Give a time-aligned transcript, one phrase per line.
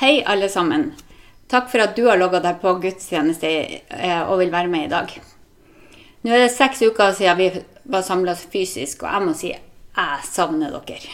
[0.00, 0.94] Hei, alle sammen.
[1.52, 4.88] Takk for at du har logga deg på gudstjeneste eh, og vil være med i
[4.88, 5.10] dag.
[6.24, 7.48] Nå er det seks uker siden vi
[7.92, 11.10] var samla fysisk, og jeg må si jeg savner dere.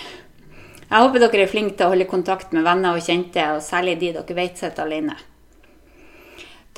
[0.84, 3.96] Jeg håper dere er flinke til å holde kontakt med venner og kjente, og særlig
[4.04, 5.16] de dere vet sitter alene.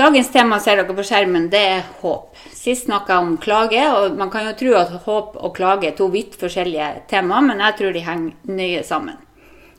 [0.00, 2.38] Dagens tema ser dere på skjermen, det er håp.
[2.54, 6.00] Sist snakka jeg om klage, og man kan jo tro at håp og klage er
[6.00, 9.20] to vidt forskjellige temaer, men jeg tror de henger nøye sammen.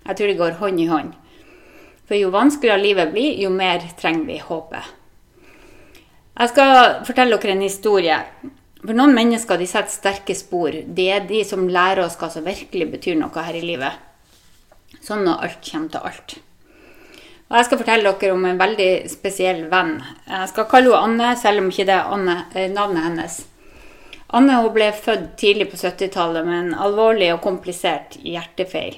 [0.05, 1.18] Jeg tror de går hånd i hånd.
[2.09, 4.95] For jo vanskeligere livet blir, jo mer trenger vi håpet.
[6.39, 6.71] Jeg skal
[7.05, 8.15] fortelle dere en historie.
[8.79, 10.73] For noen mennesker de setter sterke spor.
[10.73, 13.93] De er de som lærer oss hva som virkelig betyr noe her i livet.
[15.05, 16.36] Sånn når alt kommer til alt.
[17.50, 20.00] Og Jeg skal fortelle dere om en veldig spesiell venn.
[20.25, 23.37] Jeg skal kalle henne Anne, selv om ikke det er Anne, eh, navnet hennes.
[24.33, 28.97] Anne ble født tidlig på 70-tallet med en alvorlig og komplisert hjertefeil.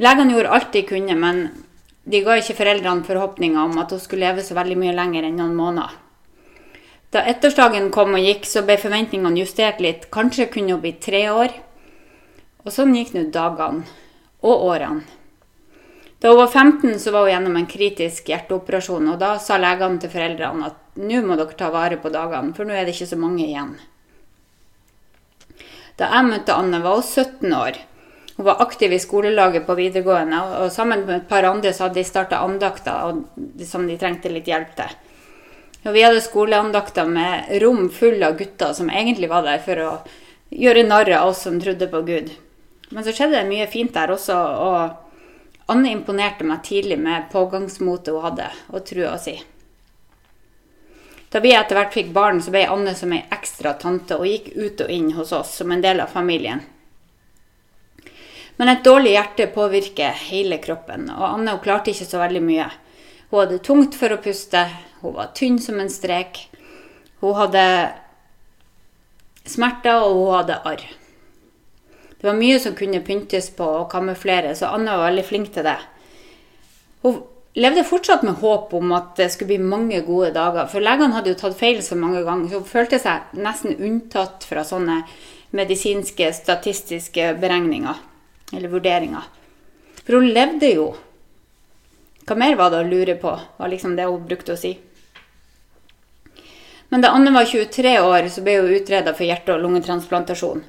[0.00, 1.42] Legene gjorde alt de kunne, men
[2.08, 5.36] de ga ikke foreldrene forhåpninger om at hun skulle leve så veldig mye lenger enn
[5.36, 5.98] noen måneder.
[7.10, 10.06] Da ettårsdagen kom og gikk, så ble forventningene justert litt.
[10.14, 11.52] Kanskje kunne hun bli tre år.
[12.64, 13.82] Og sånn gikk nå dagene
[14.46, 15.02] og årene.
[16.20, 20.00] Da hun var 15, så var hun gjennom en kritisk hjerteoperasjon, og da sa legene
[20.00, 23.08] til foreldrene at nå må dere ta vare på dagene, for nå er det ikke
[23.12, 23.72] så mange igjen.
[25.96, 27.80] Da jeg møtte Anne, var hun 17 år.
[28.40, 31.98] Hun var aktiv i skolelaget på videregående, og sammen med et par andre så hadde
[31.98, 33.18] de starta andakter
[33.68, 34.94] som de trengte litt hjelp til.
[35.82, 39.90] Og vi hadde skoleandakter med rom full av gutter som egentlig var der for å
[40.56, 42.32] gjøre narr av oss som trodde på Gud.
[42.88, 48.16] Men så skjedde det mye fint der også, og Anne imponerte meg tidlig med pågangsmotet
[48.16, 49.36] hun hadde, og trua si.
[51.28, 54.54] Da vi etter hvert fikk barn, så ble Anne som ei ekstra tante og gikk
[54.56, 56.64] ut og inn hos oss som en del av familien.
[58.60, 62.66] Men et dårlig hjerte påvirker hele kroppen, og Anne hun klarte ikke så veldig mye.
[63.30, 64.66] Hun hadde tungt for å puste,
[65.00, 66.42] hun var tynn som en strek.
[67.22, 67.62] Hun hadde
[69.48, 70.84] smerter, og hun hadde arr.
[72.18, 75.64] Det var mye som kunne pyntes på og kamuflere, så Anne var veldig flink til
[75.64, 75.78] det.
[77.00, 77.16] Hun
[77.56, 81.32] levde fortsatt med håp om at det skulle bli mange gode dager, for legene hadde
[81.32, 85.00] jo tatt feil så mange ganger, så hun følte seg nesten unntatt fra sånne
[85.56, 88.09] medisinske, statistiske beregninger
[88.52, 89.26] eller vurderinger.
[90.04, 90.90] For hun levde jo.
[92.26, 94.76] Hva mer var det å lure på, var liksom det hun brukte å si.
[96.90, 100.64] Men da Anne var 23 år, så ble hun utreda for hjerte- og lungetransplantasjon.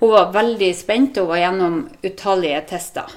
[0.00, 3.12] Hun var veldig spent og var gjennom utallige tester.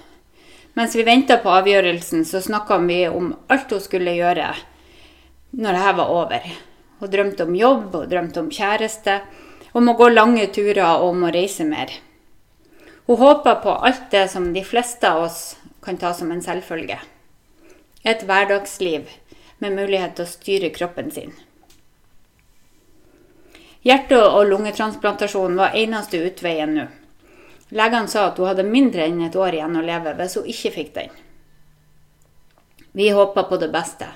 [0.76, 4.52] Mens vi venta på avgjørelsen, så snakka vi om alt hun skulle gjøre
[5.60, 6.52] når dette var over.
[7.00, 9.22] Hun drømte om jobb, hun drømte om kjæreste,
[9.72, 11.96] om å gå lange turer og om å reise mer.
[13.10, 17.00] Hun håper på alt det som de fleste av oss kan ta som en selvfølge.
[18.04, 19.10] Et hverdagsliv
[19.58, 21.34] med mulighet til å styre kroppen sin.
[23.82, 26.86] Hjerte- og lungetransplantasjon var eneste utveien nå.
[27.82, 30.76] Legene sa at hun hadde mindre enn et år igjen å leve hvis hun ikke
[30.78, 31.20] fikk den.
[32.94, 34.14] Vi håpa på det beste.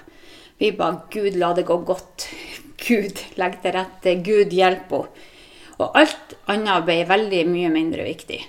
[0.61, 2.29] Vi ba Gud la det gå godt.
[2.87, 4.19] Gud legg til rette.
[4.21, 5.29] Gud hjelp henne.
[5.81, 8.45] Og alt annet ble veldig mye mindre viktig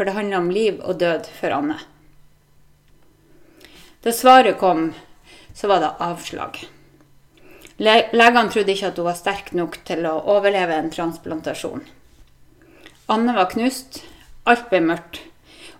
[0.00, 1.74] for det handler om liv og død for Anne.
[4.00, 4.94] Da svaret kom,
[5.52, 6.56] så var det avslag.
[7.76, 11.82] Legene trodde ikke at hun var sterk nok til å overleve en transplantasjon.
[13.12, 13.98] Anne var knust,
[14.48, 15.20] alt ble mørkt,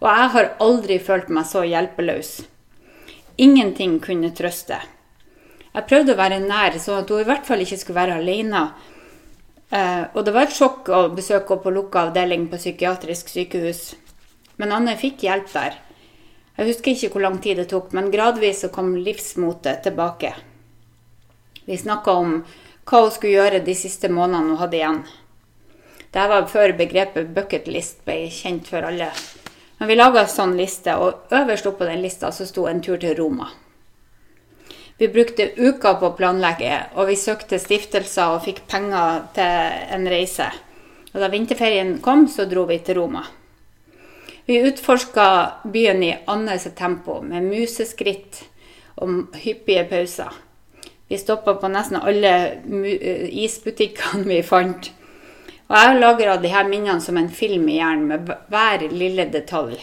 [0.03, 2.34] og jeg har aldri følt meg så hjelpeløs.
[3.41, 4.82] Ingenting kunne trøste.
[5.70, 8.66] Jeg prøvde å være nær, sånn at hun i hvert fall ikke skulle være alene.
[9.72, 13.84] Eh, og det var et sjokk å besøke henne på lukka avdeling på psykiatrisk sykehus.
[14.60, 15.78] Men Anne fikk hjelp der.
[16.59, 20.34] Jeg husker ikke hvor lang tid det tok, men gradvis så kom livsmotet tilbake.
[21.65, 22.34] Vi snakka om
[22.91, 25.00] hva hun skulle gjøre de siste månedene hun hadde igjen.
[26.10, 29.09] Dette var før begrepet bucketlist ble kjent for alle.
[29.78, 33.00] Men vi laga en sånn liste, og øverst oppå den lista så sto en tur
[33.00, 33.48] til Roma.
[35.01, 40.09] Vi brukte uker på å planlegge, og vi søkte stiftelser og fikk penger til en
[40.12, 40.51] reise.
[41.15, 43.24] Og da vinterferien kom, så dro vi til Roma.
[44.50, 48.41] Vi utforska byen i annerledes tempo, med museskritt
[48.98, 50.32] og hyppige pauser.
[51.06, 52.32] Vi stoppa på nesten alle
[53.30, 54.88] isbutikkene vi fant.
[55.68, 59.78] Og jeg har lagra disse minnene som en film i hjernen, med hver lille detalj.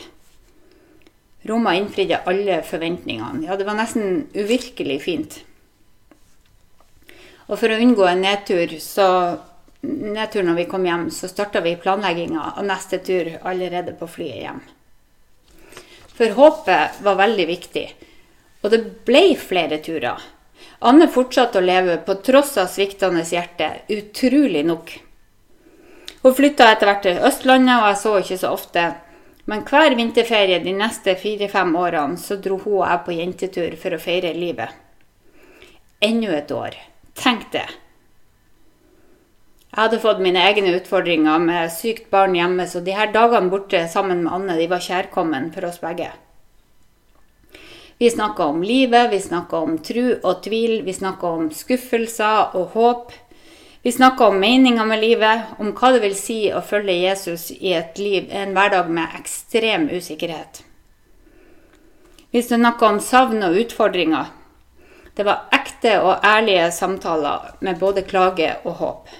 [1.47, 3.45] Roma innfridde alle forventningene.
[3.47, 5.37] Ja, det var nesten uvirkelig fint.
[7.47, 9.07] Og for å unngå en nedtur, så
[9.81, 14.41] nedtur når vi kom hjem, så starta vi planlegginga av neste tur allerede på flyet
[14.41, 14.61] hjem.
[16.17, 17.85] For håpet var veldig viktig.
[18.65, 20.21] Og det ble flere turer.
[20.89, 24.93] Anne fortsatte å leve på tross av sviktende hjerte, utrolig nok.
[26.23, 28.85] Hun flytta etter hvert til Østlandet, og jeg så ikke så ofte.
[29.47, 33.95] Men hver vinterferie de neste fire-fem årene så dro hun og jeg på jentetur for
[33.95, 34.73] å feire livet.
[36.03, 36.75] Enda et år.
[37.17, 37.65] Tenk det.
[39.77, 43.83] Jeg hadde fått mine egne utfordringer med sykt barn hjemme, så de her dagene borte
[43.93, 46.07] sammen med Anne de var kjærkommen for oss begge.
[48.01, 52.73] Vi snakka om livet, vi snakka om tru og tvil, vi snakka om skuffelser og
[52.73, 53.13] håp.
[53.85, 57.75] Vi snakka om meninga med livet, om hva det vil si å følge Jesus i
[57.77, 60.63] et liv, en hverdag med ekstrem usikkerhet.
[62.33, 64.33] Vi snakka om savn og utfordringer.
[65.13, 69.17] Det var ekte og ærlige samtaler med både klage og håp.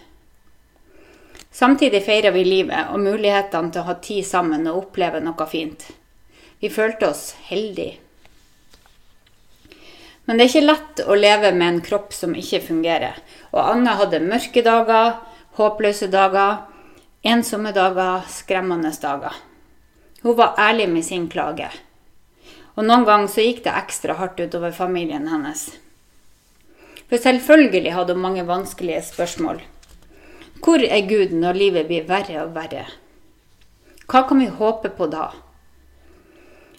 [1.58, 5.88] Samtidig feira vi livet og mulighetene til å ha tid sammen og oppleve noe fint.
[6.62, 7.96] Vi følte oss heldige.
[10.28, 13.16] Men det er ikke lett å leve med en kropp som ikke fungerer.
[13.56, 15.16] Og Anne hadde mørke dager,
[15.58, 16.60] håpløse dager,
[17.26, 19.40] ensomme dager, skremmende dager.
[20.22, 21.72] Hun var ærlig med sin klage.
[22.76, 25.72] Og noen ganger så gikk det ekstra hardt utover familien hennes.
[27.08, 29.64] For selvfølgelig hadde hun mange vanskelige spørsmål.
[30.64, 32.86] Hvor er Gud når livet blir verre og verre?
[34.08, 35.30] Hva kan vi håpe på da?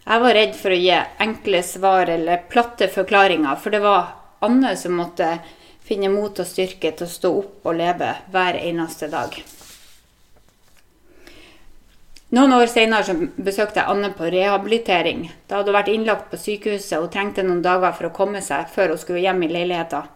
[0.08, 4.72] Jeg var redd for å gi enkle svar eller platte forklaringer, for det var Anne
[4.80, 5.34] som måtte
[5.84, 9.36] finne mot og styrke til å stå opp og leve hver eneste dag.
[12.36, 15.26] Noen år senere besøkte jeg Anne på rehabilitering.
[15.48, 18.69] Da hadde hun vært innlagt på sykehuset og trengte noen dager for å komme seg
[18.72, 20.08] før hun skulle hjem i leiligheten.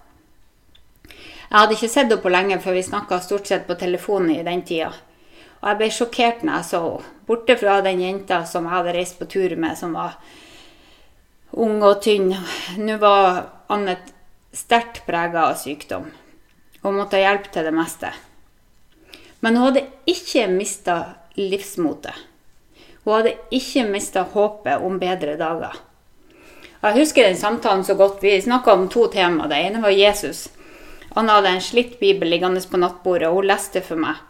[1.52, 4.44] Jeg hadde ikke sett henne på lenge, for vi snakka stort sett på telefonen i
[4.46, 4.88] den tida.
[5.60, 7.10] Og jeg ble sjokkert når jeg så henne.
[7.28, 10.16] Borte fra den jenta som jeg hadde reist på tur med, som var
[11.52, 12.32] ung og tynn.
[12.80, 13.98] Nå var Anne
[14.56, 16.08] sterkt prega av sykdom
[16.82, 18.14] og måtte ha hjelp til det meste.
[19.44, 20.96] Men hun hadde ikke mista
[21.36, 22.16] livsmotet.
[23.04, 25.76] Hun hadde ikke mista håpet om bedre dager.
[26.80, 28.24] Jeg husker den samtalen så godt.
[28.24, 29.46] Vi snakka om to tema.
[29.52, 30.48] Det ene var Jesus.
[31.14, 34.20] Han hadde en slitt bibel liggende på nattbordet, og hun leste for meg.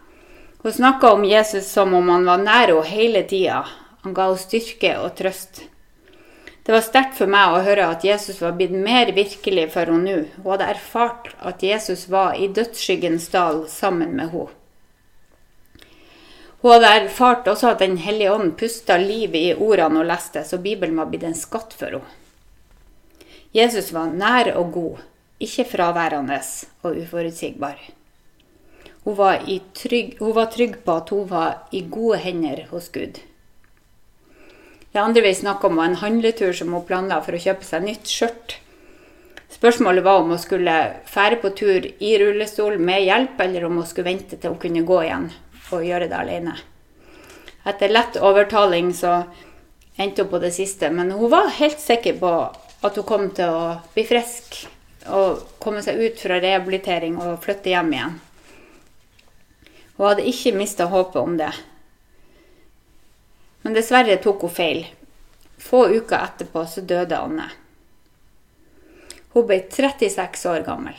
[0.63, 3.61] Hun snakka om Jesus som om han var nær henne hele tida.
[4.03, 5.63] Han ga henne styrke og trøst.
[6.63, 10.03] Det var sterkt for meg å høre at Jesus var blitt mer virkelig for henne
[10.07, 10.17] nå.
[10.39, 14.51] Hun hadde erfart at Jesus var i dødsskyggens dal sammen med henne.
[16.63, 20.57] Hun hadde erfart også at Den hellige ånd pusta liv i ordene hun leste, så
[20.63, 22.19] Bibelen var blitt en skatt for henne.
[23.53, 25.01] Jesus var nær og god,
[25.41, 26.39] ikke fraværende
[26.83, 27.77] og uforutsigbar.
[29.03, 29.43] Hun var,
[29.75, 33.19] trygg, hun var, trygg, på at hun var i gode hender hos Gud.
[34.93, 37.83] Det andre vi snakka om, var en handletur som hun planla for å kjøpe seg
[37.83, 38.59] nytt skjørt.
[39.51, 40.75] Spørsmålet var om hun skulle
[41.09, 44.85] fære på tur i rullestol med hjelp, eller om hun skulle vente til hun kunne
[44.87, 45.31] gå igjen
[45.73, 46.53] og gjøre det alene.
[47.67, 49.23] Etter lett overtaling så
[49.97, 52.31] endte hun på det siste, men hun var helt sikker på
[52.83, 54.63] at hun kom til å bli frisk
[55.11, 58.19] og komme seg ut fra rehabilitering og flytte hjem igjen.
[59.97, 61.51] Hun hadde ikke mista håpet om det.
[63.63, 64.85] Men dessverre tok hun feil.
[65.63, 67.49] Få uker etterpå så døde Anne.
[69.33, 70.95] Hun ble 36 år gammel.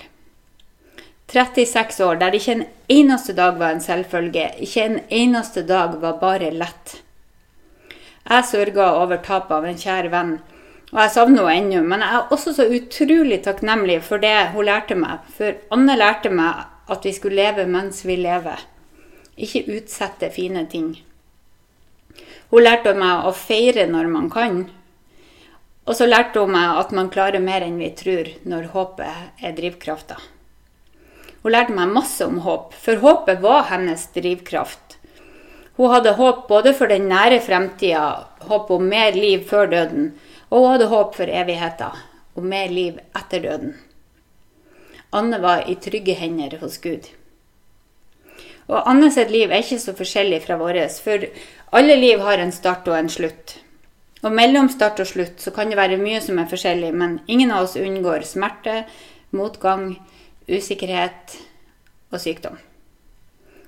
[1.35, 6.19] 36 år der ikke en eneste dag var en selvfølge, ikke en eneste dag var
[6.21, 7.01] bare lett.
[8.25, 10.35] Jeg sørga over tapet av en kjær venn,
[10.95, 14.69] og jeg savner henne ennå, men jeg er også så utrolig takknemlig for det hun
[14.69, 18.61] lærte meg, for Anne lærte meg at vi skulle leve mens vi lever.
[19.35, 20.93] Ikke utsette fine ting.
[22.53, 24.61] Hun lærte meg å feire når man kan.
[25.83, 29.57] Og så lærte hun meg at man klarer mer enn vi tror når håpet er
[29.57, 30.21] drivkrafta.
[31.43, 35.01] Hun lærte meg masse om håp, for håpet var hennes drivkraft.
[35.75, 40.13] Hun hadde håp både for den nære fremtida, håp om mer liv før døden,
[40.55, 41.99] og hun hadde håp for evigheten,
[42.39, 43.75] og mer liv etter døden.
[45.15, 47.09] Anne var i trygge hender hos Gud.
[48.71, 51.27] Og Anne sitt liv er ikke så forskjellig fra vårt, for
[51.75, 53.59] alle liv har en start og en slutt.
[54.23, 57.51] Og mellom start og slutt så kan det være mye som er forskjellig, men ingen
[57.51, 58.85] av oss unngår smerte,
[59.35, 59.97] motgang,
[60.49, 61.35] usikkerhet
[62.15, 62.61] og sykdom.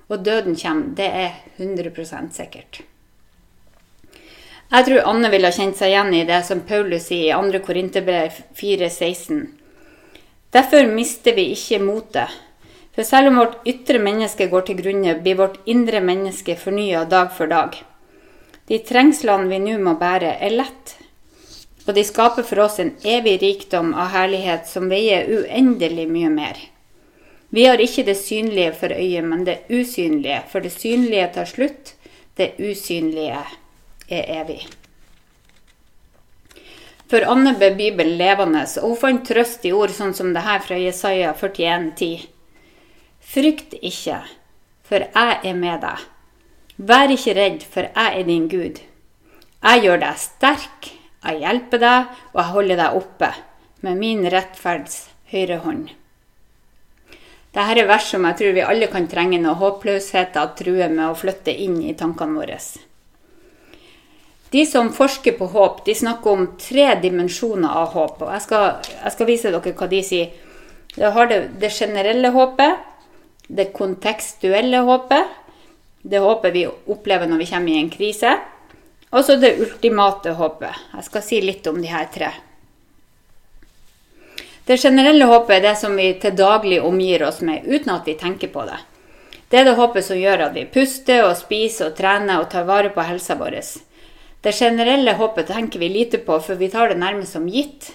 [0.07, 2.81] Og døden kommer, det er 100% sikkert.
[4.67, 7.59] Jeg tror Anne ville ha kjent seg igjen i det som Paulus sier i 2.
[7.63, 9.45] Korinterbrev 4,16.
[10.51, 12.33] Derfor mister vi ikke motet.
[12.91, 17.29] For selv om vårt ytre menneske går til grunne, blir vårt indre menneske fornya dag
[17.37, 17.77] for dag.
[18.67, 20.97] De trengslene vi nå må bære, er lett.
[21.85, 26.59] Og de skaper for oss en evig rikdom av herlighet som veier uendelig mye mer.
[27.55, 31.93] Vi har ikke det synlige for øyet, men det usynlige, for det synlige tar slutt,
[32.35, 33.45] det usynlige
[34.07, 34.61] er evig.
[37.07, 40.59] For Anne ble Bibelen levende, og hun fant trøst i ord sånn som det her
[40.63, 42.33] fra Jesaja 41, 41,10.
[43.27, 44.21] Frykt ikke,
[44.87, 46.03] for jeg er med deg.
[46.77, 48.79] Vær ikke redd, for jeg er din Gud.
[49.63, 50.89] Jeg gjør deg sterk,
[51.25, 53.31] jeg hjelper deg, og jeg holder deg oppe
[53.83, 55.89] med min rettferds høyre hånd.
[57.57, 61.17] Dette er vers som jeg tror vi alle kan trenge når håpløsheten truer med å
[61.17, 62.59] flytte inn i tankene våre.
[64.49, 68.21] De som forsker på håp, de snakker om tre dimensjoner av håp.
[68.21, 70.29] og Jeg skal, jeg skal vise dere hva de sier.
[70.95, 72.85] Da har det det generelle håpet,
[73.47, 75.35] det kontekstuelle håpet,
[76.01, 78.33] det håpet vi opplever når vi kommer i en krise,
[79.11, 80.83] og så det ultimate håpet.
[80.95, 82.31] Jeg skal si litt om de her tre.
[84.67, 88.17] Det generelle håpet er det som vi til daglig omgir oss med uten at vi
[88.19, 88.79] tenker på det.
[89.47, 92.67] Det er det håpet som gjør at vi puster og spiser og trener og tar
[92.67, 93.61] vare på helsa vår.
[94.47, 97.89] Det generelle håpet tenker vi lite på, for vi tar det nærmest som gitt.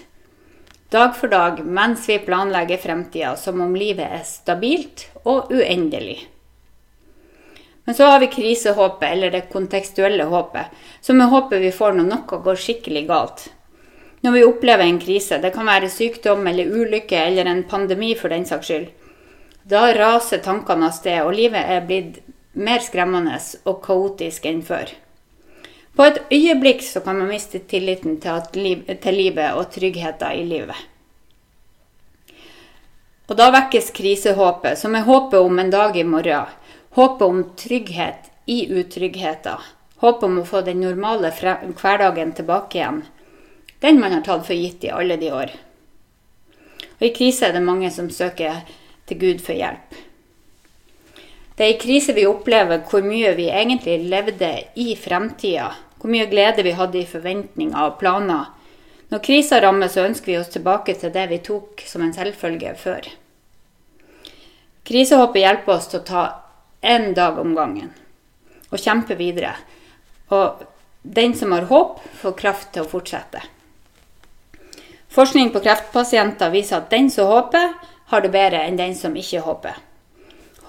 [0.93, 6.19] Dag for dag mens vi planlegger fremtida som om livet er stabilt og uendelig.
[7.87, 10.69] Men så har vi krisehåpet, eller det kontekstuelle håpet,
[11.01, 13.47] som er håpet vi får når noe går skikkelig galt.
[14.21, 18.29] Når vi opplever en krise, det kan være sykdom eller ulykke eller en pandemi for
[18.29, 18.91] den saks skyld,
[19.65, 22.21] da raser tankene av sted, og livet er blitt
[22.53, 24.93] mer skremmende og kaotisk enn før.
[25.93, 30.79] På et øyeblikk så kan man miste tilliten til, til livet og tryggheten i livet.
[33.29, 36.49] Og da vekkes krisehåpet, som er håpet om en dag i morgen.
[36.97, 39.61] Håpet om trygghet i utryggheten.
[40.03, 43.03] Håpet om å få den normale hverdagen tilbake igjen.
[43.79, 45.53] Den man har tatt for gitt i alle de år.
[46.99, 48.65] Og i krise er det mange som søker
[49.07, 49.95] til Gud for hjelp.
[51.55, 55.69] Det er i krise vi opplever hvor mye vi egentlig levde i fremtida.
[56.01, 58.49] Hvor mye glede vi hadde i forventninger og planer.
[59.13, 62.73] Når krisa rammer, så ønsker vi oss tilbake til det vi tok som en selvfølge
[62.81, 63.05] før.
[64.83, 66.23] Krisehåpet hjelper oss til å ta
[66.81, 67.93] én dag om gangen
[68.73, 69.53] og kjempe videre.
[70.33, 70.65] Og
[71.03, 73.43] den som har håp, får kraft til å fortsette.
[75.13, 77.75] Forskning på kreftpasienter viser at den som håper,
[78.09, 79.77] har det bedre enn den som ikke håper.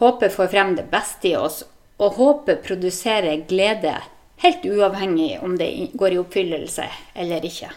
[0.05, 1.63] Håpet får frem det beste i oss,
[1.97, 3.95] og håpet produserer glede,
[4.45, 6.85] helt uavhengig om det går i oppfyllelse
[7.23, 7.71] eller ikke.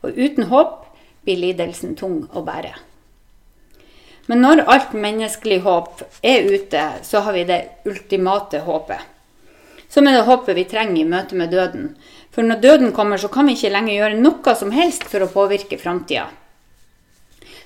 [0.00, 0.86] Og uten håp
[1.28, 2.72] blir lidelsen tung å bære.
[4.32, 9.04] Men når alt menneskelig håp er ute, så har vi det ultimate håpet.
[9.92, 11.90] Som er det håpet vi trenger i møte med døden.
[12.32, 15.28] For når døden kommer, så kan vi ikke lenger gjøre noe som helst for å
[15.36, 16.30] påvirke framtida.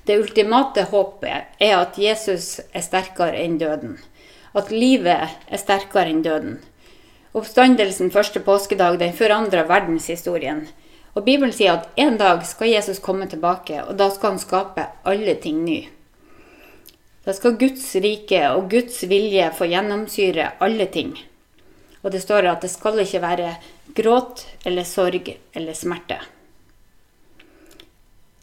[0.08, 3.98] Det ultimate håpet er at Jesus er sterkere enn døden.
[4.56, 6.54] At livet er sterkere enn døden.
[7.36, 10.62] Oppstandelsen første påskedag den forandra verdenshistorien.
[11.12, 14.86] Og Bibelen sier at en dag skal Jesus komme tilbake, og da skal han skape
[15.04, 15.82] alle ting ny.
[17.28, 21.12] Da skal Guds rike og Guds vilje få gjennomsyre alle ting.
[22.00, 23.54] Og det står at det skal ikke være
[23.92, 26.22] gråt eller sorg eller smerte.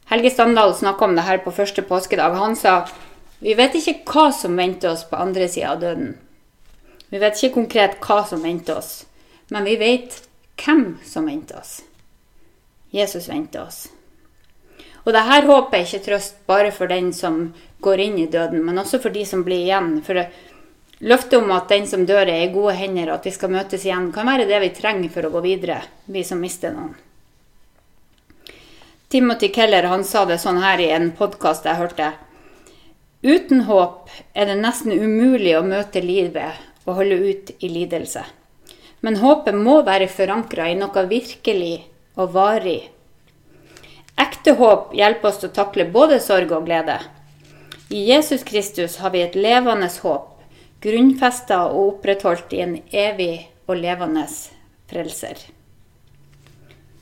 [0.05, 2.37] Helge Standal snakka om det her på første påskedag.
[2.37, 2.83] Han sa
[3.39, 6.13] vi vet ikke hva som venter oss på andre sida av døden.
[7.09, 9.05] Vi vet ikke konkret hva som venter oss,
[9.53, 10.21] men vi vet
[10.61, 11.81] hvem som venter oss.
[12.95, 13.85] Jesus venter oss.
[15.05, 17.51] Og det her håpet er ikke trøst bare for den som
[17.85, 19.99] går inn i døden, men også for de som blir igjen.
[20.05, 20.23] For
[21.05, 23.85] løftet om at den som dør, er i gode hender, og at vi skal møtes
[23.85, 26.95] igjen, kan være det vi trenger for å gå videre, vi som mister noen.
[29.09, 32.07] Timothy Keller han sa det sånn her i en podkast jeg hørte.
[33.21, 38.23] Uten håp er det nesten umulig å møte livet og holde ut i lidelse.
[39.05, 41.75] Men håpet må være forankra i noe virkelig
[42.17, 42.79] og varig.
[44.17, 46.97] Ekte håp hjelper oss til å takle både sorg og glede.
[47.93, 50.31] I Jesus Kristus har vi et levende håp,
[50.81, 53.35] grunnfesta og opprettholdt i en evig
[53.67, 54.25] og levende
[54.89, 55.37] frelser.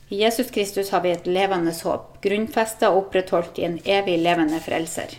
[0.08, 4.60] I Jesus Kristus har vi et levende håp, grunnfesta og opprettholdt i en evig levende
[4.60, 5.14] frelser.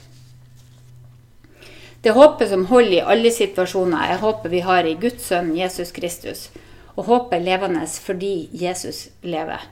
[2.05, 5.89] Det håpet som holder i alle situasjoner, er håpet vi har i Guds sønn Jesus
[5.91, 6.49] Kristus.
[6.95, 9.63] Og håpet levende fordi Jesus lever.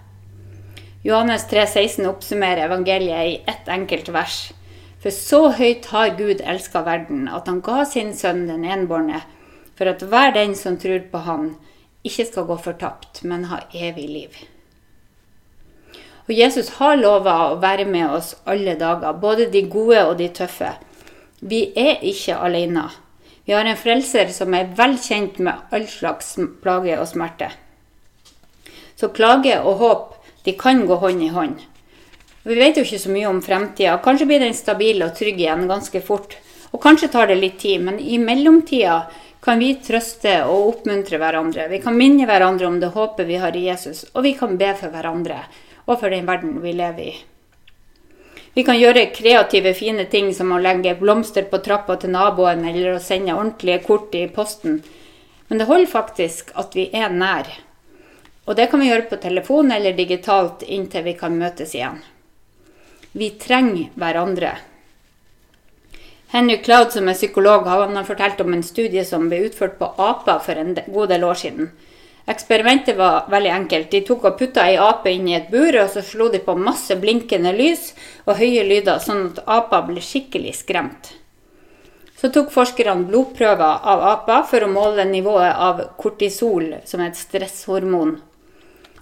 [1.06, 4.38] Johannes 3, 16 oppsummerer evangeliet i ett enkelt vers.
[5.04, 9.22] For så høyt har Gud elska verden, at han ga sin sønn den enbårne,
[9.78, 11.54] for at hver den som tror på Han,
[12.04, 14.42] ikke skal gå fortapt, men ha evig liv.
[16.24, 20.30] Og Jesus har lova å være med oss alle dager, både de gode og de
[20.32, 20.70] tøffe.
[21.44, 22.86] Vi er ikke alene.
[23.44, 27.50] Vi har en frelser som er vel kjent med all slags plage og smerte.
[28.96, 30.06] Så klage og håp
[30.46, 31.58] de kan gå hånd i hånd.
[32.44, 33.98] Vi vet jo ikke så mye om fremtida.
[34.04, 36.38] Kanskje blir den stabil og trygg igjen ganske fort.
[36.72, 39.04] Og kanskje tar det litt tid, men i mellomtida
[39.44, 41.68] kan vi trøste og oppmuntre hverandre.
[41.72, 44.72] Vi kan minne hverandre om det håpet vi har i Jesus, og vi kan be
[44.80, 45.44] for hverandre
[45.86, 47.14] og for den verden vi lever i.
[48.54, 52.94] Vi kan gjøre kreative, fine ting som å legge blomster på trappa til naboen eller
[52.94, 54.84] å sende ordentlige kort i posten.
[55.48, 57.50] Men det holder faktisk at vi er nær.
[58.46, 61.98] Og det kan vi gjøre på telefon eller digitalt inntil vi kan møtes igjen.
[63.14, 64.54] Vi trenger hverandre.
[66.34, 69.92] Henry Cloud, som er psykolog, han har fortalt om en studie som ble utført på
[70.02, 71.70] aper for en god del år siden.
[72.26, 73.90] Eksperimentet var veldig enkelt.
[73.92, 76.56] De tok og putta ei ape inn i et bur, og så slo de på
[76.56, 77.90] masse blinkende lys
[78.24, 81.12] og høye lyder, sånn at apa ble skikkelig skremt.
[82.16, 87.20] Så tok forskerne blodprøver av apa for å måle nivået av kortisol, som er et
[87.20, 88.16] stresshormon.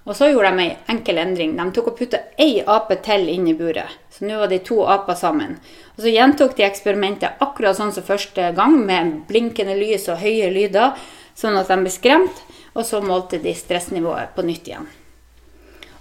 [0.02, 1.54] Og så gjorde de ei enkel endring.
[1.54, 4.00] De tok og putta ei ape til inn i buret.
[4.10, 5.60] Så nå var de to aper sammen.
[5.94, 10.50] Og så gjentok de eksperimentet akkurat sånn som første gang, med blinkende lys og høye
[10.50, 10.98] lyder,
[11.38, 12.42] sånn at de ble skremt
[12.74, 14.88] og så målte de stressnivået på nytt igjen.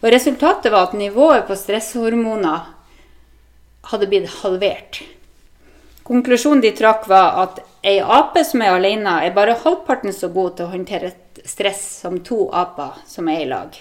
[0.01, 2.71] Og Resultatet var at nivået på stresshormoner
[3.91, 5.03] hadde blitt halvert.
[6.07, 10.57] Konklusjonen de trakk, var at ei ape som er alene, er bare halvparten så god
[10.57, 11.13] til å håndtere
[11.47, 13.77] stress som to aper som er i lag.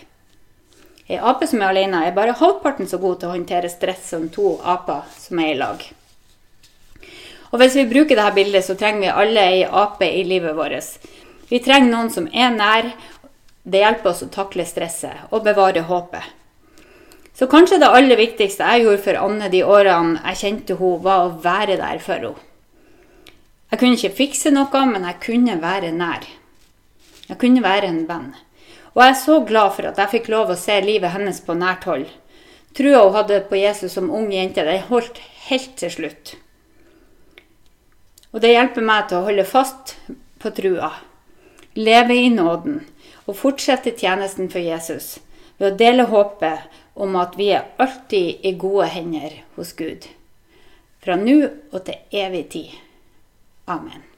[1.09, 4.27] Ei ape som er alene, er bare halvparten så god til å håndtere stress som
[4.29, 5.87] to aper som er i lag.
[7.49, 11.07] Og Hvis vi bruker dette bildet, så trenger vi alle ei ape i livet vårt.
[11.49, 12.91] Vi trenger noen som er nær.
[13.65, 16.35] Det hjelper oss å takle stresset og bevare håpet.
[17.33, 21.25] Så kanskje det aller viktigste jeg gjorde for Anne de årene jeg kjente henne, var
[21.25, 22.45] å være der for henne.
[23.69, 26.25] Jeg kunne ikke fikse noe, men jeg kunne være nær.
[27.29, 28.31] Jeg kunne være en venn.
[28.95, 31.53] Og jeg er så glad for at jeg fikk lov å se livet hennes på
[31.57, 32.07] nært hold.
[32.77, 36.33] Trua hun hadde på Jesus som ung jente, den holdt helt til slutt.
[38.33, 39.95] Og det hjelper meg til å holde fast
[40.41, 40.91] på trua
[41.79, 42.81] leve i nåden
[43.25, 45.17] og fortsette tjenesten for Jesus
[45.59, 46.67] ved å dele håpet
[46.99, 50.07] om at vi er alltid i gode hender hos Gud.
[50.99, 51.39] Fra nå
[51.71, 52.77] og til evig tid.
[53.69, 54.08] Amen.